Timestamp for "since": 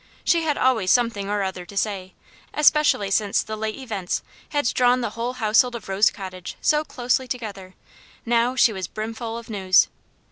3.11-3.43